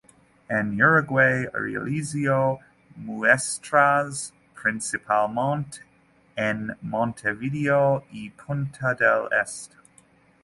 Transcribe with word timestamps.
En 0.49 0.79
Uruguay, 0.81 1.45
realizó 1.53 2.57
muestras 2.95 4.33
principalmente 4.59 5.81
en 6.35 6.75
Montevideo 6.81 8.03
y 8.09 8.31
Punta 8.31 8.95
del 8.95 9.27
Este. 9.39 9.75